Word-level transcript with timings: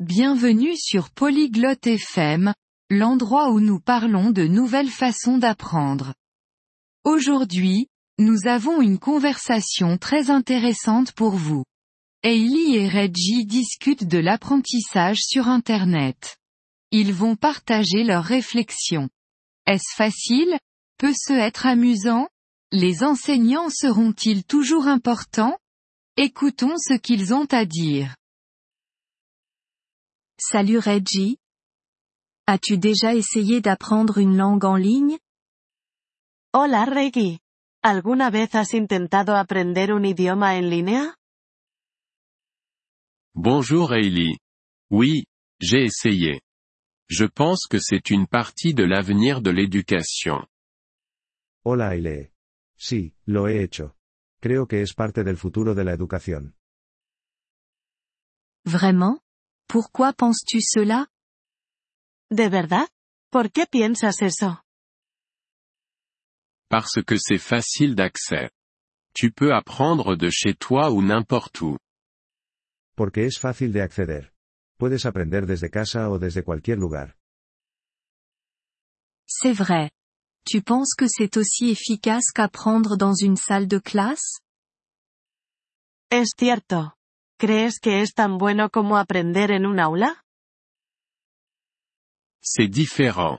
Bienvenue 0.00 0.76
sur 0.76 1.08
Polyglotte 1.08 1.86
FM, 1.86 2.52
l'endroit 2.90 3.50
où 3.50 3.60
nous 3.60 3.80
parlons 3.80 4.30
de 4.30 4.46
nouvelles 4.46 4.90
façons 4.90 5.38
d'apprendre. 5.38 6.12
Aujourd'hui, 7.04 7.88
nous 8.18 8.46
avons 8.46 8.82
une 8.82 8.98
conversation 8.98 9.96
très 9.96 10.28
intéressante 10.28 11.12
pour 11.12 11.30
vous. 11.30 11.64
Hailey 12.22 12.72
et 12.72 12.88
Reggie 12.90 13.46
discutent 13.46 14.04
de 14.04 14.18
l'apprentissage 14.18 15.20
sur 15.22 15.48
Internet. 15.48 16.36
Ils 16.90 17.14
vont 17.14 17.34
partager 17.34 18.04
leurs 18.04 18.24
réflexions. 18.24 19.08
Est-ce 19.66 19.96
facile? 19.96 20.58
Peut-ce 20.98 21.32
être 21.32 21.64
amusant? 21.64 22.28
Les 22.70 23.02
enseignants 23.02 23.70
seront-ils 23.70 24.44
toujours 24.44 24.88
importants? 24.88 25.56
Écoutons 26.18 26.76
ce 26.76 26.98
qu'ils 26.98 27.32
ont 27.32 27.46
à 27.50 27.64
dire. 27.64 28.14
Salut 30.38 30.80
Reggie. 30.80 31.38
As-tu 32.46 32.76
déjà 32.76 33.14
essayé 33.14 33.62
d'apprendre 33.62 34.18
une 34.18 34.36
langue 34.36 34.66
en 34.66 34.76
ligne? 34.76 35.18
Hola 36.52 36.84
Reggie. 36.84 37.40
¿Alguna 37.82 38.30
vez 38.30 38.54
has 38.54 38.74
intentado 38.74 39.34
aprender 39.34 39.92
un 39.92 40.04
idioma 40.04 40.56
en 40.56 40.68
línea? 40.68 41.14
Bonjour 43.34 43.94
Hailey. 43.94 44.36
Oui, 44.90 45.24
j'ai 45.58 45.84
essayé. 45.84 46.42
Je 47.08 47.24
pense 47.24 47.66
que 47.66 47.78
c'est 47.80 48.10
une 48.10 48.26
partie 48.26 48.74
de 48.74 48.84
l'avenir 48.84 49.40
de 49.40 49.50
l'éducation. 49.50 50.46
Hola 51.64 51.94
Aile. 51.94 52.30
Sí, 52.76 53.14
lo 53.24 53.48
he 53.48 53.62
hecho. 53.62 53.96
Creo 54.42 54.66
que 54.66 54.82
es 54.82 54.92
parte 54.92 55.24
del 55.24 55.38
futuro 55.38 55.74
de 55.74 55.84
la 55.84 55.94
educación. 55.94 56.54
Vraiment? 58.66 59.20
Pourquoi 59.68 60.12
penses-tu 60.12 60.60
cela? 60.60 61.08
¿De 62.30 62.48
verdad? 62.48 62.88
¿Por 63.30 63.50
qué 63.50 63.66
piensas 63.66 64.22
eso? 64.22 64.62
Parce 66.68 67.02
que 67.04 67.16
c'est 67.18 67.38
facile 67.38 67.94
d'accès. 67.94 68.50
Tu 69.14 69.30
peux 69.30 69.52
apprendre 69.54 70.16
de 70.16 70.30
chez 70.30 70.54
toi 70.54 70.90
ou 70.90 71.02
n'importe 71.02 71.60
où. 71.62 71.78
Porque 72.96 73.24
es 73.26 73.38
fácil 73.38 73.72
de 73.72 73.80
acceder. 73.80 74.32
Puedes 74.78 75.06
aprender 75.06 75.46
desde 75.46 75.70
casa 75.70 76.10
o 76.10 76.18
desde 76.18 76.42
cualquier 76.42 76.76
lugar. 76.76 77.14
C'est 79.26 79.52
vrai. 79.52 79.90
Tu 80.44 80.62
penses 80.62 80.94
que 80.94 81.06
c'est 81.08 81.36
aussi 81.36 81.70
efficace 81.70 82.30
qu'apprendre 82.32 82.96
dans 82.96 83.14
une 83.14 83.36
salle 83.36 83.66
de 83.66 83.78
classe? 83.78 84.40
Es 86.10 86.30
cierto. 86.38 86.95
¿Crees 87.38 87.80
que 87.80 88.00
es 88.00 88.14
tan 88.14 88.38
bueno 88.38 88.70
como 88.70 88.96
aprender 88.96 89.50
en 89.50 89.66
un 89.66 89.78
aula? 89.78 90.22
C'est 92.40 92.68
différent. 92.68 93.38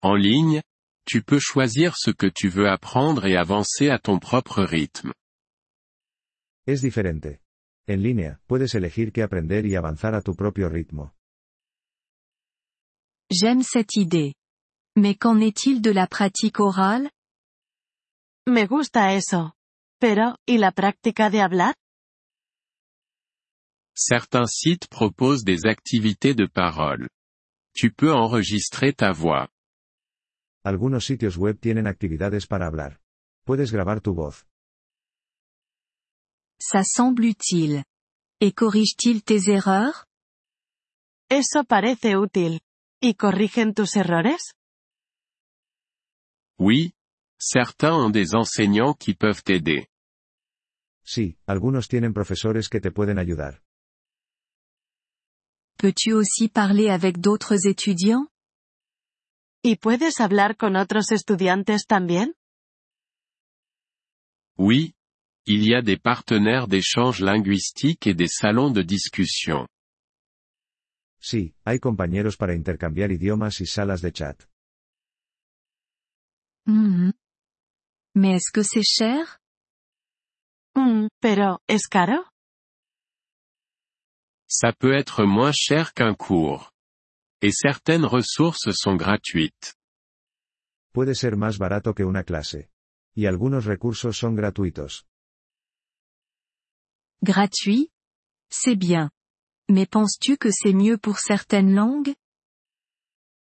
En 0.00 0.14
ligne, 0.14 0.62
tu 1.04 1.22
peux 1.24 1.40
choisir 1.40 1.96
ce 1.96 2.12
que 2.12 2.30
tu 2.30 2.48
veux 2.48 2.68
apprendre 2.68 3.26
et 3.26 3.36
avancer 3.36 3.90
à 3.90 3.98
ton 3.98 4.20
propre 4.20 4.62
rythme. 4.62 5.12
Es 6.66 6.82
diferente. 6.82 7.40
En 7.88 8.00
línea, 8.00 8.38
puedes 8.46 8.76
elegir 8.76 9.10
qué 9.12 9.24
aprender 9.24 9.66
y 9.66 9.74
avanzar 9.74 10.14
a 10.14 10.22
tu 10.22 10.36
propio 10.36 10.68
ritmo. 10.68 11.12
J'aime 13.28 13.64
cette 13.64 13.96
idée. 13.96 14.34
Mais 14.96 15.16
qu'en 15.16 15.40
est-il 15.40 15.80
de 15.82 15.90
la 15.90 16.06
pratique 16.06 16.60
orale? 16.60 17.10
Me 18.46 18.66
gusta 18.66 19.14
eso. 19.14 19.54
Pero, 19.98 20.36
¿y 20.46 20.58
la 20.58 20.70
práctica 20.70 21.28
de 21.28 21.40
hablar? 21.40 21.74
Certains 23.94 24.46
sites 24.46 24.88
proposent 24.88 25.44
des 25.44 25.66
activités 25.66 26.34
de 26.34 26.46
parole. 26.46 27.08
Tu 27.74 27.92
peux 27.92 28.12
enregistrer 28.12 28.92
ta 28.92 29.12
voix. 29.12 29.48
Algunos 30.64 31.04
sitios 31.04 31.36
web 31.36 31.58
tienen 31.60 31.86
actividades 31.86 32.46
para 32.46 32.66
hablar. 32.66 33.00
Puedes 33.44 33.72
grabar 33.72 34.00
tu 34.00 34.14
voz. 34.14 34.46
Ça 36.58 36.84
semble 36.84 37.26
utile. 37.26 37.84
Et 38.40 38.52
corrige-t-il 38.52 39.22
tes 39.22 39.50
erreurs? 39.50 40.06
Eso 41.28 41.64
parece 41.64 42.16
útil. 42.16 42.60
¿Y 43.00 43.14
corrigen 43.14 43.74
tus 43.74 43.96
errores? 43.96 44.54
Oui, 46.58 46.94
certains 47.38 47.94
ont 47.94 48.12
des 48.12 48.34
enseignants 48.34 48.94
qui 48.94 49.14
peuvent 49.14 49.42
t'aider. 49.42 49.88
Sí, 51.04 51.36
algunos 51.46 51.88
tienen 51.88 52.12
profesores 52.12 52.68
que 52.68 52.80
te 52.80 52.92
pueden 52.92 53.18
ayudar. 53.18 53.62
Peux-tu 55.82 56.12
aussi 56.12 56.48
parler 56.48 56.90
avec 56.90 57.18
d'autres 57.18 57.66
étudiants? 57.66 58.28
¿Y 59.64 59.74
puedes 59.74 60.20
hablar 60.20 60.56
con 60.56 60.76
otros 60.76 61.10
estudiantes 61.10 61.86
también? 61.88 62.36
Oui, 64.56 64.94
il 65.44 65.66
y 65.66 65.74
a 65.74 65.82
des 65.82 65.96
partenaires 65.96 66.68
d'échange 66.68 67.18
linguistique 67.18 68.06
et 68.06 68.14
des 68.14 68.28
salons 68.28 68.70
de 68.70 68.82
discussion. 68.82 69.66
Sí, 71.18 71.56
hay 71.64 71.80
compañeros 71.80 72.36
para 72.36 72.54
intercambiar 72.54 73.10
idiomas 73.10 73.60
y 73.60 73.66
salas 73.66 74.02
de 74.02 74.12
chat. 74.12 74.36
Mhm. 76.68 77.12
Mais 78.14 78.36
est-ce 78.36 78.52
que 78.52 78.62
c'est 78.62 78.84
cher? 78.84 79.40
Mm, 80.76 81.08
pero, 81.20 81.58
¿es 81.66 81.88
caro? 81.88 82.31
Ça 84.54 84.70
peut 84.74 84.92
être 84.92 85.24
moins 85.24 85.50
cher 85.50 85.94
qu'un 85.94 86.14
cours. 86.14 86.74
Et 87.40 87.52
certaines 87.52 88.04
ressources 88.04 88.70
sont 88.72 88.96
gratuites. 88.96 89.74
Puede 90.92 91.14
ser 91.14 91.36
más 91.36 91.56
barato 91.56 91.94
que 91.94 92.04
una 92.04 92.22
clase. 92.22 92.68
Y 93.16 93.24
algunos 93.24 93.64
recursos 93.64 94.18
son 94.18 94.34
gratuitos. 94.34 95.06
Gratuit? 97.22 97.90
C'est 98.50 98.76
bien. 98.76 99.10
Mais 99.70 99.86
penses-tu 99.86 100.36
que 100.36 100.50
c'est 100.50 100.74
mieux 100.74 100.98
pour 100.98 101.18
certaines 101.18 101.74
langues? 101.74 102.14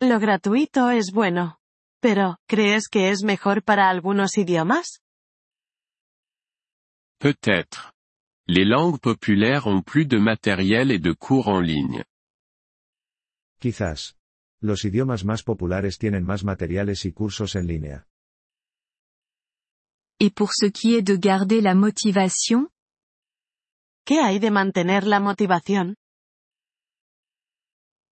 Lo 0.00 0.20
gratuito 0.20 0.90
es 0.90 1.10
bueno. 1.12 1.58
Pero, 2.00 2.36
¿crees 2.46 2.88
que 2.88 3.10
es 3.10 3.24
mejor 3.24 3.64
para 3.64 3.88
algunos 3.88 4.38
idiomas? 4.38 5.00
Peut-être. 7.18 7.92
Les 8.48 8.64
langues 8.64 8.98
populaires 8.98 9.66
ont 9.66 9.82
plus 9.82 10.06
de 10.06 10.18
matériel 10.18 10.90
et 10.90 10.98
de 10.98 11.12
cours 11.12 11.48
en 11.48 11.60
ligne. 11.60 12.04
Quizás. 13.60 14.14
Los 14.60 14.84
idiomas 14.84 15.24
más 15.24 15.42
populares 15.42 15.98
tienen 15.98 16.24
más 16.24 16.42
materiales 16.44 17.04
y 17.04 17.12
cursos 17.12 17.54
en 17.56 17.66
línea. 17.66 18.06
Et 20.18 20.30
pour 20.30 20.52
ce 20.52 20.66
qui 20.66 20.94
est 20.94 21.02
de 21.02 21.16
garder 21.16 21.60
la 21.60 21.74
motivation? 21.74 22.68
¿Qué 24.04 24.20
hay 24.20 24.38
de 24.38 24.50
mantener 24.50 25.04
la 25.04 25.20
motivación? 25.20 25.96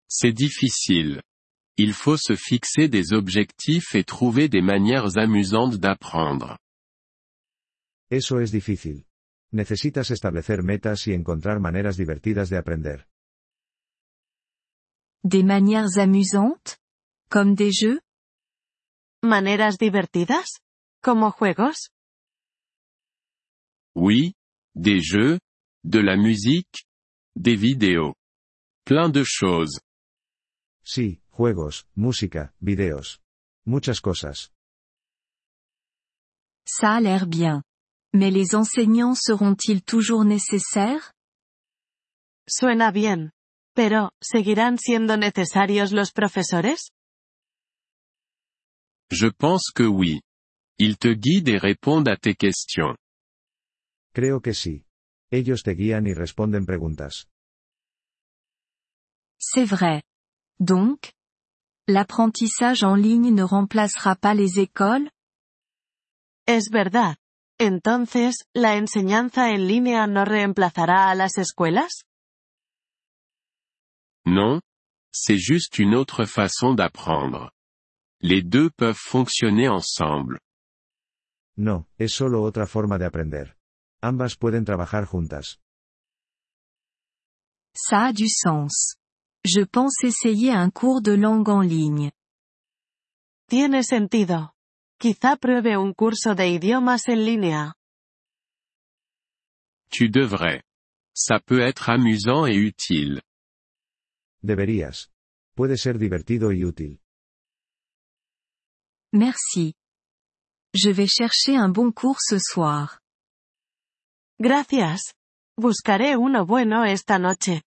C'est 0.08 0.32
difficile. 0.32 1.22
Il 1.76 1.94
faut 1.94 2.16
se 2.16 2.36
fixer 2.36 2.88
des 2.88 3.12
objectifs 3.12 3.94
et 3.94 4.04
trouver 4.04 4.48
des 4.48 4.62
manières 4.62 5.16
amusantes 5.18 5.78
d'apprendre. 5.78 6.58
Eso 8.10 8.40
es 8.40 8.50
difícil. 8.50 9.04
Necesitas 9.52 10.10
establecer 10.10 10.62
metas 10.62 11.06
y 11.06 11.12
encontrar 11.12 11.60
maneras 11.60 11.96
divertidas 11.96 12.50
de 12.50 12.56
aprender. 12.56 13.06
Des 15.22 15.44
manières 15.44 15.98
amusantes? 15.98 16.78
Comme 17.28 17.54
des 17.54 17.72
jeux? 17.72 18.00
¿Maneras 19.22 19.76
divertidas? 19.78 20.60
¿Como 21.02 21.30
juegos? 21.30 21.90
Oui, 23.94 24.34
des 24.74 25.02
jeux, 25.02 25.40
de 25.84 26.00
la 26.00 26.16
musique, 26.16 26.86
des 27.34 27.56
vidéos. 27.56 28.14
Plein 28.84 29.10
de 29.10 29.24
choses. 29.24 29.80
Sí, 30.82 31.20
juegos, 31.30 31.86
música, 31.94 32.54
videos. 32.60 33.20
Muchas 33.66 34.00
cosas. 34.00 34.52
Ça 36.64 36.96
a 36.96 37.00
l'air 37.00 37.26
bien. 37.26 37.62
Mais 38.12 38.30
les 38.30 38.54
enseignants 38.54 39.14
seront-ils 39.14 39.82
toujours 39.82 40.24
nécessaires? 40.24 41.12
Suena 42.48 42.90
bien. 42.90 43.30
Pero, 43.74 44.10
¿seguirán 44.20 44.78
siendo 44.78 45.16
necesarios 45.16 45.92
los 45.92 46.12
profesores? 46.12 46.90
Je 49.10 49.28
pense 49.28 49.72
que 49.74 49.86
oui. 49.86 50.20
Ils 50.78 50.98
te 50.98 51.14
guident 51.14 51.48
et 51.48 51.58
répondent 51.58 52.08
à 52.08 52.16
tes 52.16 52.34
questions. 52.34 52.96
Creo 54.12 54.40
que 54.40 54.54
sí. 54.54 54.84
Ellos 55.30 55.62
te 55.62 55.70
guían 55.70 56.06
y 56.06 56.14
responden 56.14 56.66
preguntas. 56.66 57.26
C'est 59.38 59.64
vrai. 59.64 60.02
Donc? 60.58 61.12
L'apprentissage 61.86 62.82
en 62.82 62.94
ligne 62.94 63.32
ne 63.32 63.42
remplacera 63.42 64.16
pas 64.16 64.34
les 64.34 64.58
écoles? 64.58 65.10
Es 66.46 66.70
verdad. 66.70 67.16
Entonces, 67.60 68.46
¿la 68.54 68.76
enseñanza 68.76 69.50
en 69.50 69.68
línea 69.68 70.06
no 70.06 70.24
reemplazará 70.24 71.10
a 71.10 71.14
las 71.14 71.36
escuelas? 71.36 72.06
Non, 74.24 74.62
c'est 75.12 75.36
juste 75.36 75.78
une 75.78 75.94
autre 75.94 76.24
façon 76.24 76.74
d'apprendre. 76.74 77.50
Les 78.22 78.42
deux 78.42 78.70
peuvent 78.70 78.96
fonctionner 78.96 79.68
ensemble. 79.68 80.40
No, 81.58 81.86
es 81.98 82.14
solo 82.14 82.42
otra 82.42 82.66
forma 82.66 82.96
de 82.96 83.04
aprender. 83.04 83.56
Ambas 84.00 84.36
pueden 84.38 84.64
trabajar 84.64 85.04
juntas. 85.04 85.58
Ça 87.76 88.06
a 88.06 88.12
du 88.14 88.28
sens. 88.30 88.96
Je 89.44 89.66
pense 89.66 90.02
essayer 90.02 90.50
un 90.50 90.70
cours 90.70 91.02
de 91.02 91.12
langue 91.12 91.50
en 91.50 91.60
ligne. 91.60 92.10
Tiene 93.50 93.82
sentido. 93.84 94.54
Quizá 95.00 95.36
pruebe 95.38 95.78
un 95.78 95.94
curso 95.94 96.34
de 96.34 96.46
idiomas 96.46 97.08
en 97.08 97.24
línea. 97.24 97.74
Tu 99.88 100.10
devrais. 100.10 100.62
Ça 101.14 101.40
peut 101.40 101.60
être 101.60 101.88
amusant 101.88 102.46
et 102.46 102.54
utile. 102.54 103.22
Deberías. 104.42 105.08
Puede 105.56 105.78
ser 105.78 105.96
divertido 105.98 106.52
y 106.52 106.64
útil. 106.66 107.00
Merci. 109.14 109.74
Je 110.74 110.90
vais 110.92 111.08
chercher 111.08 111.56
un 111.56 111.70
bon 111.70 111.92
cours 111.92 112.20
ce 112.20 112.38
soir. 112.38 113.00
Gracias. 114.38 115.14
Buscaré 115.56 116.14
uno 116.16 116.44
bueno 116.44 116.84
esta 116.84 117.18
noche. 117.18 117.62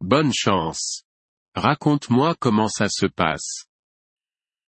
Bonne 0.00 0.32
chance. 0.32 1.02
Raconte-moi 1.56 2.36
comment 2.36 2.68
ça 2.68 2.88
se 2.88 3.08
passe. 3.08 3.67